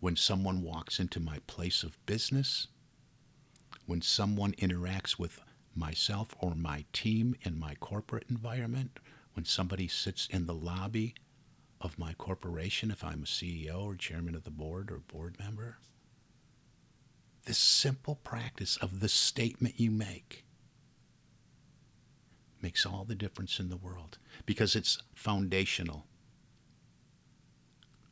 when 0.00 0.16
someone 0.16 0.62
walks 0.62 0.98
into 0.98 1.20
my 1.20 1.38
place 1.46 1.82
of 1.82 2.04
business, 2.06 2.66
when 3.86 4.02
someone 4.02 4.52
interacts 4.52 5.18
with 5.18 5.40
myself 5.74 6.34
or 6.40 6.54
my 6.54 6.84
team 6.92 7.36
in 7.42 7.58
my 7.58 7.74
corporate 7.76 8.24
environment, 8.28 8.98
when 9.34 9.44
somebody 9.44 9.86
sits 9.86 10.26
in 10.30 10.46
the 10.46 10.54
lobby 10.54 11.14
of 11.80 11.98
my 11.98 12.14
corporation, 12.14 12.90
if 12.90 13.04
I'm 13.04 13.22
a 13.22 13.26
CEO 13.26 13.84
or 13.84 13.94
chairman 13.94 14.34
of 14.34 14.44
the 14.44 14.50
board 14.50 14.90
or 14.90 14.98
board 14.98 15.36
member. 15.38 15.78
This 17.46 17.58
simple 17.58 18.16
practice 18.16 18.76
of 18.76 19.00
the 19.00 19.08
statement 19.08 19.80
you 19.80 19.90
make 19.90 20.44
makes 22.62 22.84
all 22.84 23.04
the 23.04 23.14
difference 23.14 23.58
in 23.58 23.70
the 23.70 23.76
world 23.76 24.18
because 24.44 24.76
it's 24.76 25.02
foundational. 25.14 26.06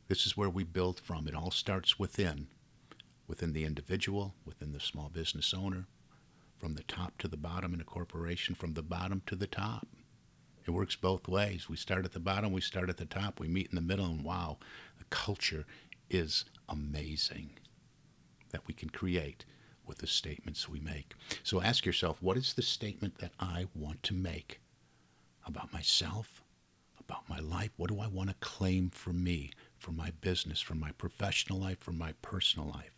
This 0.09 0.25
is 0.25 0.35
where 0.35 0.49
we 0.49 0.63
build 0.63 0.99
from. 0.99 1.27
It 1.27 1.35
all 1.35 1.51
starts 1.51 1.99
within, 1.99 2.47
within 3.27 3.53
the 3.53 3.63
individual, 3.63 4.33
within 4.43 4.71
the 4.71 4.79
small 4.79 5.07
business 5.07 5.53
owner, 5.53 5.85
from 6.57 6.73
the 6.73 6.83
top 6.83 7.19
to 7.19 7.27
the 7.27 7.37
bottom 7.37 7.75
in 7.75 7.79
a 7.79 7.83
corporation, 7.83 8.55
from 8.55 8.73
the 8.73 8.81
bottom 8.81 9.21
to 9.27 9.35
the 9.35 9.45
top. 9.45 9.87
It 10.65 10.71
works 10.71 10.95
both 10.95 11.27
ways. 11.27 11.69
We 11.69 11.77
start 11.77 12.05
at 12.05 12.13
the 12.13 12.19
bottom, 12.19 12.51
we 12.51 12.59
start 12.59 12.89
at 12.89 12.97
the 12.97 13.05
top, 13.05 13.39
we 13.39 13.47
meet 13.47 13.67
in 13.69 13.75
the 13.75 13.81
middle, 13.81 14.07
and 14.07 14.23
wow, 14.23 14.57
the 14.97 15.05
culture 15.11 15.65
is 16.09 16.45
amazing 16.67 17.51
that 18.49 18.65
we 18.65 18.73
can 18.73 18.89
create 18.89 19.45
with 19.85 19.99
the 19.99 20.07
statements 20.07 20.67
we 20.67 20.79
make. 20.79 21.13
So 21.43 21.61
ask 21.61 21.85
yourself 21.85 22.17
what 22.19 22.35
is 22.35 22.53
the 22.53 22.63
statement 22.63 23.19
that 23.19 23.33
I 23.39 23.67
want 23.75 24.01
to 24.03 24.15
make 24.15 24.59
about 25.45 25.71
myself, 25.71 26.43
about 26.99 27.29
my 27.29 27.39
life? 27.39 27.71
What 27.77 27.91
do 27.91 27.99
I 27.99 28.07
want 28.07 28.29
to 28.29 28.35
claim 28.39 28.89
for 28.89 29.13
me, 29.13 29.51
for 29.79 29.91
my 29.91 30.11
business, 30.21 30.59
for 30.59 30.75
my 30.75 30.91
professional 30.91 31.59
life, 31.59 31.79
for 31.79 31.91
my 31.91 32.13
personal 32.21 32.69
life? 32.69 32.91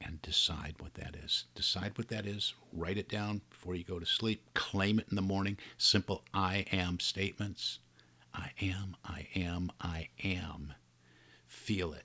And 0.00 0.20
decide 0.22 0.76
what 0.78 0.94
that 0.94 1.16
is. 1.16 1.44
Decide 1.54 1.96
what 1.96 2.08
that 2.08 2.26
is. 2.26 2.54
Write 2.72 2.98
it 2.98 3.08
down 3.08 3.40
before 3.50 3.74
you 3.74 3.84
go 3.84 3.98
to 3.98 4.06
sleep. 4.06 4.42
Claim 4.54 4.98
it 4.98 5.06
in 5.10 5.16
the 5.16 5.22
morning. 5.22 5.56
Simple 5.78 6.22
I 6.32 6.66
am 6.72 7.00
statements. 7.00 7.78
I 8.34 8.50
am, 8.60 8.96
I 9.04 9.28
am, 9.34 9.72
I 9.80 10.08
am. 10.22 10.74
Feel 11.46 11.92
it 11.92 12.04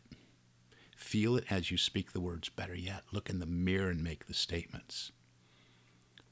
Feel 0.99 1.37
it 1.37 1.45
as 1.49 1.71
you 1.71 1.77
speak 1.77 2.11
the 2.11 2.19
words. 2.19 2.49
Better 2.49 2.75
yet, 2.75 3.03
look 3.11 3.31
in 3.31 3.39
the 3.39 3.47
mirror 3.47 3.89
and 3.89 4.03
make 4.03 4.27
the 4.27 4.33
statements. 4.33 5.11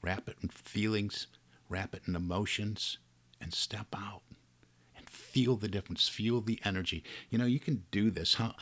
Wrap 0.02 0.28
it 0.28 0.36
in 0.40 0.50
feelings, 0.50 1.26
wrap 1.68 1.94
it 1.94 2.02
in 2.06 2.14
emotions, 2.14 2.98
and 3.40 3.52
step 3.52 3.88
out 3.96 4.22
feel 5.28 5.56
the 5.56 5.68
difference. 5.68 6.08
Feel 6.08 6.40
the 6.40 6.60
energy. 6.64 7.04
You 7.30 7.38
know, 7.38 7.46
you 7.46 7.60
can 7.60 7.84
do 7.90 8.10
this. 8.10 8.34
Huh? 8.34 8.52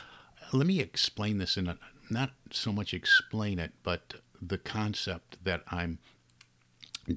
Let 0.53 0.67
me 0.67 0.81
explain 0.81 1.39
this 1.39 1.57
in 1.57 1.69
a, 1.69 1.79
not 2.11 2.31
so 2.51 2.73
much 2.73 2.93
explain 2.93 3.59
it, 3.59 3.73
but 3.83 4.15
the 4.41 4.59
concept 4.59 5.43
that 5.45 5.63
I'm 5.69 5.99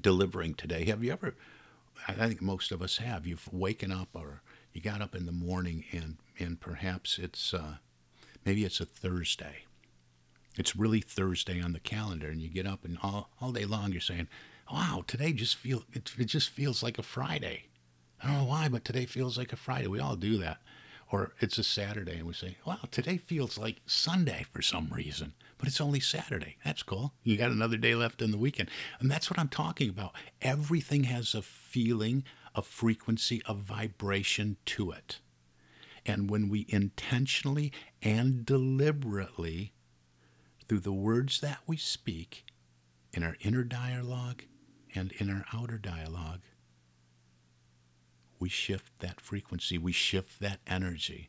delivering 0.00 0.54
today. 0.54 0.84
Have 0.86 1.02
you 1.02 1.12
ever? 1.12 1.34
I 2.08 2.14
think 2.14 2.40
most 2.40 2.72
of 2.72 2.80
us 2.82 2.98
have. 2.98 3.26
You've 3.26 3.52
waken 3.52 3.92
up 3.92 4.08
or 4.14 4.42
you 4.72 4.80
got 4.80 5.02
up 5.02 5.14
in 5.14 5.26
the 5.26 5.32
morning 5.32 5.84
and 5.92 6.16
and 6.38 6.60
perhaps 6.60 7.18
it's 7.18 7.52
uh, 7.52 7.76
maybe 8.44 8.64
it's 8.64 8.80
a 8.80 8.86
Thursday. 8.86 9.64
It's 10.56 10.74
really 10.74 11.00
Thursday 11.00 11.60
on 11.60 11.72
the 11.72 11.80
calendar, 11.80 12.28
and 12.28 12.40
you 12.40 12.48
get 12.48 12.66
up 12.66 12.84
and 12.84 12.98
all, 13.02 13.30
all 13.40 13.52
day 13.52 13.64
long 13.64 13.92
you're 13.92 14.00
saying, 14.00 14.28
"Wow, 14.72 15.04
today 15.06 15.32
just 15.32 15.56
feel 15.56 15.84
it, 15.92 16.12
it 16.18 16.24
just 16.24 16.48
feels 16.50 16.82
like 16.82 16.98
a 16.98 17.02
Friday." 17.02 17.64
I 18.22 18.26
don't 18.28 18.38
know 18.38 18.44
why, 18.44 18.68
but 18.68 18.84
today 18.84 19.06
feels 19.06 19.38
like 19.38 19.52
a 19.52 19.56
Friday. 19.56 19.86
We 19.86 20.00
all 20.00 20.16
do 20.16 20.38
that. 20.38 20.58
Or 21.12 21.32
it's 21.40 21.58
a 21.58 21.64
Saturday, 21.64 22.18
and 22.18 22.26
we 22.26 22.34
say, 22.34 22.56
"Wow, 22.64 22.78
today 22.90 23.16
feels 23.16 23.58
like 23.58 23.80
Sunday 23.86 24.46
for 24.52 24.62
some 24.62 24.88
reason." 24.90 25.34
but 25.60 25.68
it's 25.68 25.80
only 25.80 26.00
Saturday. 26.00 26.56
That's 26.64 26.82
cool. 26.82 27.12
You 27.22 27.36
got 27.36 27.50
another 27.50 27.76
day 27.76 27.94
left 27.94 28.22
in 28.22 28.30
the 28.30 28.38
weekend. 28.38 28.70
And 28.98 29.10
that's 29.10 29.30
what 29.30 29.38
I'm 29.38 29.50
talking 29.50 29.90
about. 29.90 30.14
Everything 30.40 31.04
has 31.04 31.34
a 31.34 31.42
feeling, 31.42 32.24
a 32.54 32.62
frequency, 32.62 33.42
a 33.46 33.52
vibration 33.52 34.56
to 34.64 34.90
it. 34.90 35.20
And 36.06 36.30
when 36.30 36.48
we 36.48 36.64
intentionally 36.70 37.72
and 38.00 38.46
deliberately, 38.46 39.74
through 40.66 40.80
the 40.80 40.94
words 40.94 41.40
that 41.42 41.58
we 41.66 41.76
speak, 41.76 42.46
in 43.12 43.22
our 43.22 43.36
inner 43.40 43.64
dialogue 43.64 44.44
and 44.94 45.12
in 45.12 45.28
our 45.28 45.44
outer 45.52 45.76
dialogue, 45.76 46.40
we 48.40 48.48
shift 48.48 48.98
that 48.98 49.20
frequency, 49.20 49.78
we 49.78 49.92
shift 49.92 50.40
that 50.40 50.58
energy. 50.66 51.28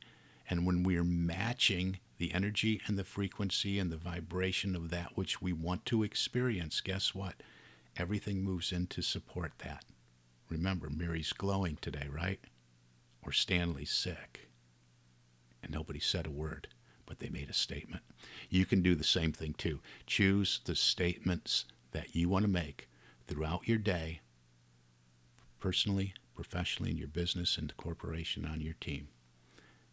And 0.49 0.65
when 0.65 0.81
we're 0.83 1.03
matching 1.03 1.99
the 2.17 2.33
energy 2.33 2.81
and 2.87 2.97
the 2.97 3.03
frequency 3.03 3.77
and 3.77 3.91
the 3.91 3.97
vibration 3.97 4.75
of 4.75 4.89
that 4.89 5.15
which 5.15 5.41
we 5.41 5.53
want 5.53 5.85
to 5.87 6.03
experience, 6.03 6.81
guess 6.81 7.13
what? 7.13 7.35
Everything 7.97 8.43
moves 8.43 8.71
in 8.71 8.87
to 8.87 9.01
support 9.01 9.51
that. 9.59 9.83
Remember, 10.49 10.89
Mary's 10.89 11.33
glowing 11.33 11.77
today, 11.81 12.07
right? 12.11 12.39
Or 13.23 13.31
Stanley's 13.31 13.91
sick 13.91 14.49
and 15.61 15.71
nobody 15.71 15.99
said 15.99 16.25
a 16.25 16.31
word, 16.31 16.67
but 17.05 17.19
they 17.19 17.29
made 17.29 17.49
a 17.49 17.53
statement. 17.53 18.03
You 18.49 18.65
can 18.65 18.81
do 18.81 18.95
the 18.95 19.03
same 19.03 19.31
thing 19.31 19.53
too. 19.53 19.79
Choose 20.05 20.61
the 20.65 20.75
statements 20.75 21.65
that 21.91 22.15
you 22.15 22.29
want 22.29 22.43
to 22.43 22.51
make 22.51 22.89
throughout 23.27 23.67
your 23.67 23.77
day, 23.77 24.21
personally, 25.59 26.13
professionally, 26.35 26.91
in 26.91 26.97
your 26.97 27.07
business, 27.07 27.57
and 27.57 27.69
the 27.69 27.73
corporation 27.73 28.45
on 28.45 28.61
your 28.61 28.75
team, 28.75 29.09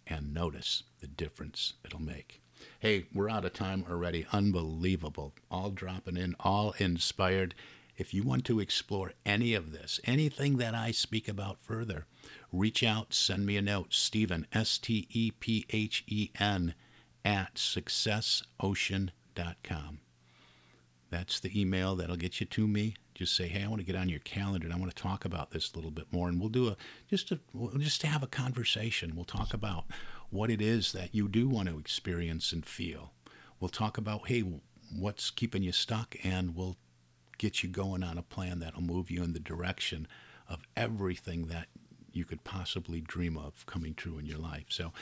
and 0.06 0.32
notice 0.32 0.84
the 1.00 1.06
difference 1.06 1.74
it'll 1.84 2.00
make. 2.00 2.40
Hey, 2.80 3.06
we're 3.14 3.28
out 3.28 3.44
of 3.44 3.52
time 3.52 3.84
already. 3.88 4.26
Unbelievable. 4.32 5.34
All 5.50 5.70
dropping 5.70 6.16
in, 6.16 6.34
all 6.40 6.74
inspired. 6.78 7.54
If 7.96 8.14
you 8.14 8.22
want 8.22 8.44
to 8.46 8.60
explore 8.60 9.12
any 9.26 9.54
of 9.54 9.72
this, 9.72 10.00
anything 10.04 10.56
that 10.58 10.74
I 10.74 10.92
speak 10.92 11.28
about 11.28 11.58
further, 11.58 12.06
reach 12.52 12.82
out, 12.82 13.12
send 13.12 13.46
me 13.46 13.56
a 13.56 13.62
note. 13.62 13.94
Stephen, 13.94 14.46
S 14.52 14.78
T 14.78 15.08
E 15.10 15.32
P 15.32 15.66
H 15.70 16.04
E 16.06 16.30
N, 16.38 16.74
at 17.24 17.56
successocean.com. 17.56 20.00
That's 21.10 21.40
the 21.40 21.60
email 21.60 21.96
that'll 21.96 22.16
get 22.16 22.40
you 22.40 22.46
to 22.46 22.68
me. 22.68 22.94
Just 23.18 23.34
say, 23.34 23.48
hey, 23.48 23.64
I 23.64 23.66
want 23.66 23.80
to 23.80 23.84
get 23.86 23.96
on 23.96 24.08
your 24.08 24.20
calendar 24.20 24.64
and 24.64 24.72
I 24.72 24.78
want 24.78 24.94
to 24.94 25.02
talk 25.02 25.24
about 25.24 25.50
this 25.50 25.72
a 25.72 25.76
little 25.76 25.90
bit 25.90 26.06
more. 26.12 26.28
And 26.28 26.38
we'll 26.38 26.50
do 26.50 26.68
a 26.68 26.76
just 27.08 27.26
to 27.28 27.40
just 27.78 28.00
to 28.02 28.06
have 28.06 28.22
a 28.22 28.28
conversation. 28.28 29.16
We'll 29.16 29.24
talk 29.24 29.52
about 29.52 29.86
what 30.30 30.50
it 30.50 30.62
is 30.62 30.92
that 30.92 31.12
you 31.12 31.26
do 31.26 31.48
want 31.48 31.68
to 31.68 31.78
experience 31.78 32.52
and 32.52 32.64
feel. 32.64 33.12
We'll 33.58 33.70
talk 33.70 33.98
about, 33.98 34.28
hey, 34.28 34.44
what's 34.96 35.30
keeping 35.30 35.64
you 35.64 35.72
stuck, 35.72 36.14
and 36.22 36.54
we'll 36.54 36.76
get 37.38 37.64
you 37.64 37.68
going 37.68 38.04
on 38.04 38.18
a 38.18 38.22
plan 38.22 38.60
that'll 38.60 38.82
move 38.82 39.10
you 39.10 39.24
in 39.24 39.32
the 39.32 39.40
direction 39.40 40.06
of 40.48 40.62
everything 40.76 41.46
that 41.46 41.66
you 42.12 42.24
could 42.24 42.44
possibly 42.44 43.00
dream 43.00 43.36
of 43.36 43.66
coming 43.66 43.94
true 43.94 44.18
in 44.18 44.26
your 44.26 44.38
life. 44.38 44.66
So 44.68 44.92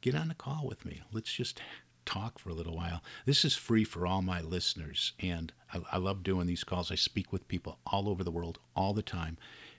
get 0.00 0.14
on 0.14 0.30
a 0.30 0.34
call 0.34 0.66
with 0.66 0.84
me. 0.86 1.02
Let's 1.12 1.32
just 1.32 1.60
talk 2.04 2.38
for 2.38 2.50
a 2.50 2.54
little 2.54 2.76
while. 2.76 3.02
This 3.26 3.44
is 3.44 3.56
free 3.56 3.84
for 3.84 4.06
all 4.06 4.22
my 4.22 4.40
listeners, 4.40 5.12
and 5.20 5.52
I, 5.72 5.80
I 5.92 5.98
love 5.98 6.22
doing 6.22 6.46
these 6.46 6.64
calls. 6.64 6.90
I 6.90 6.96
speak 6.96 7.32
with 7.32 7.48
people 7.48 7.78
all 7.86 8.08
over 8.08 8.24
the 8.24 8.30
world 8.30 8.58
all 8.74 8.92
the 8.92 9.02
time, 9.02 9.36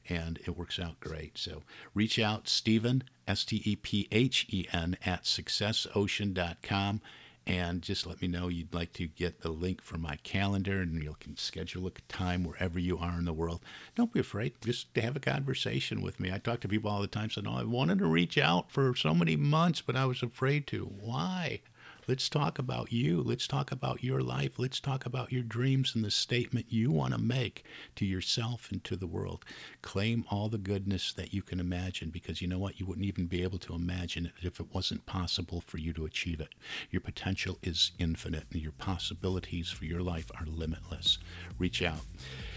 and 0.09 0.39
it 0.45 0.57
works 0.57 0.79
out 0.79 0.99
great. 0.99 1.37
So 1.37 1.63
reach 1.93 2.19
out, 2.19 2.47
Stephen, 2.47 3.03
S 3.27 3.45
T 3.45 3.61
E 3.65 3.75
P 3.75 4.07
H 4.11 4.45
E 4.49 4.67
N, 4.71 4.97
at 5.05 5.23
successocean.com 5.23 7.01
and 7.47 7.81
just 7.81 8.07
let 8.07 8.21
me 8.21 8.27
know 8.27 8.47
you'd 8.47 8.73
like 8.73 8.91
to 8.93 9.05
get 9.05 9.41
the 9.41 9.49
link 9.49 9.81
for 9.81 9.97
my 9.97 10.15
calendar 10.23 10.81
and 10.81 11.01
you 11.03 11.15
can 11.19 11.37
schedule 11.37 11.85
a 11.85 11.91
time 12.11 12.43
wherever 12.43 12.79
you 12.79 12.97
are 12.97 13.19
in 13.19 13.25
the 13.25 13.33
world. 13.33 13.61
Don't 13.93 14.11
be 14.11 14.19
afraid. 14.19 14.53
Just 14.61 14.93
to 14.95 15.01
have 15.01 15.15
a 15.15 15.19
conversation 15.19 16.01
with 16.01 16.19
me. 16.19 16.31
I 16.31 16.39
talk 16.39 16.61
to 16.61 16.67
people 16.67 16.89
all 16.89 17.01
the 17.01 17.07
time 17.07 17.29
saying, 17.29 17.47
oh, 17.47 17.57
I 17.57 17.63
wanted 17.63 17.99
to 17.99 18.07
reach 18.07 18.37
out 18.37 18.71
for 18.71 18.95
so 18.95 19.13
many 19.13 19.35
months, 19.35 19.81
but 19.81 19.95
I 19.95 20.05
was 20.05 20.23
afraid 20.23 20.65
to. 20.67 20.85
Why? 20.85 21.61
Let's 22.07 22.29
talk 22.29 22.59
about 22.59 22.91
you. 22.91 23.23
Let's 23.23 23.47
talk 23.47 23.71
about 23.71 24.03
your 24.03 24.21
life. 24.21 24.59
Let's 24.59 24.79
talk 24.79 25.07
about 25.07 25.31
your 25.31 25.41
dreams 25.41 25.95
and 25.95 26.05
the 26.05 26.11
statement 26.11 26.67
you 26.69 26.91
want 26.91 27.13
to 27.13 27.19
make 27.19 27.63
to 27.95 28.05
yourself 28.05 28.71
and 28.71 28.83
to 28.83 28.95
the 28.95 29.07
world. 29.07 29.43
Claim 29.81 30.23
all 30.29 30.47
the 30.47 30.59
goodness 30.59 31.11
that 31.13 31.33
you 31.33 31.41
can 31.41 31.59
imagine 31.59 32.11
because 32.11 32.43
you 32.43 32.47
know 32.47 32.59
what? 32.59 32.79
You 32.79 32.85
wouldn't 32.85 33.07
even 33.07 33.25
be 33.25 33.41
able 33.41 33.57
to 33.57 33.73
imagine 33.73 34.27
it 34.27 34.33
if 34.43 34.59
it 34.59 34.71
wasn't 34.71 35.07
possible 35.07 35.63
for 35.65 35.79
you 35.79 35.93
to 35.93 36.05
achieve 36.05 36.39
it. 36.39 36.53
Your 36.91 37.01
potential 37.01 37.57
is 37.63 37.91
infinite 37.97 38.45
and 38.53 38.61
your 38.61 38.73
possibilities 38.73 39.71
for 39.71 39.85
your 39.85 40.01
life 40.01 40.29
are 40.39 40.45
limitless. 40.45 41.17
Reach 41.57 41.81
out. 41.81 42.01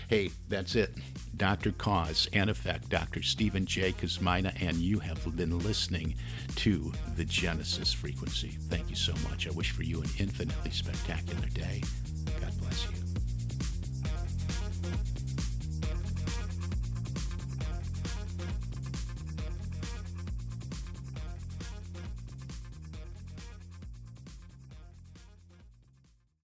Hey, 0.09 0.31
that's 0.49 0.75
it. 0.75 0.94
Dr. 1.37 1.71
Koz 1.73 2.29
and 2.33 2.49
Effect, 2.49 2.88
Dr. 2.88 3.23
Stephen 3.23 3.66
J. 3.66 3.92
Kosmyna, 3.92 4.55
and 4.62 4.79
you 4.79 4.99
have 5.01 5.37
been 5.37 5.59
listening 5.59 6.14
to 6.57 6.90
the 7.16 7.27
Genesis 7.27 7.92
Frequency. 7.92 8.57
Thank 8.71 8.88
you 8.88 8.97
so 8.97 9.12
much. 9.29 9.47
I 9.47 9.51
wish 9.51 9.71
for 9.71 9.83
you 9.83 10.01
an 10.01 10.09
infinitely 10.18 10.71
spectacular 10.71 11.49
day. 11.49 11.83
God 12.40 12.59
bless 12.59 12.85
you. 12.85 13.08